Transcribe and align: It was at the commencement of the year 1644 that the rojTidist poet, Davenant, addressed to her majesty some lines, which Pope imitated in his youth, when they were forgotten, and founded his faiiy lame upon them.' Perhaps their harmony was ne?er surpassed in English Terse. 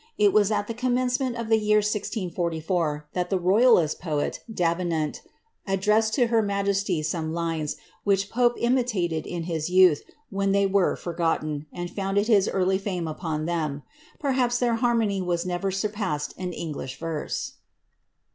It 0.17 0.33
was 0.33 0.49
at 0.49 0.65
the 0.65 0.73
commencement 0.73 1.35
of 1.35 1.47
the 1.47 1.59
year 1.59 1.77
1644 1.77 3.09
that 3.13 3.29
the 3.29 3.37
rojTidist 3.37 3.99
poet, 3.99 4.39
Davenant, 4.51 5.21
addressed 5.67 6.15
to 6.15 6.25
her 6.25 6.41
majesty 6.41 7.03
some 7.03 7.33
lines, 7.35 7.75
which 8.03 8.31
Pope 8.31 8.55
imitated 8.57 9.27
in 9.27 9.43
his 9.43 9.69
youth, 9.69 10.01
when 10.31 10.53
they 10.53 10.65
were 10.65 10.95
forgotten, 10.95 11.67
and 11.71 11.91
founded 11.91 12.25
his 12.25 12.47
faiiy 12.47 12.83
lame 12.83 13.07
upon 13.07 13.45
them.' 13.45 13.83
Perhaps 14.17 14.57
their 14.57 14.73
harmony 14.77 15.21
was 15.21 15.45
ne?er 15.45 15.69
surpassed 15.69 16.33
in 16.35 16.51
English 16.51 16.97
Terse. 16.99 17.57